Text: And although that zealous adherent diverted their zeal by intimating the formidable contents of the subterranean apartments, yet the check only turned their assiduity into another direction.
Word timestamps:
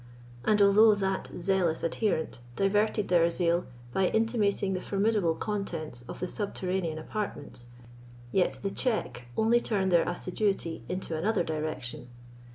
And 0.43 0.63
although 0.63 0.95
that 0.95 1.29
zealous 1.35 1.83
adherent 1.83 2.39
diverted 2.55 3.07
their 3.09 3.29
zeal 3.29 3.67
by 3.93 4.07
intimating 4.07 4.73
the 4.73 4.81
formidable 4.81 5.35
contents 5.35 6.01
of 6.09 6.19
the 6.19 6.27
subterranean 6.27 6.97
apartments, 6.97 7.67
yet 8.31 8.53
the 8.63 8.71
check 8.71 9.27
only 9.37 9.61
turned 9.61 9.91
their 9.91 10.09
assiduity 10.09 10.83
into 10.89 11.15
another 11.15 11.43
direction. 11.43 12.07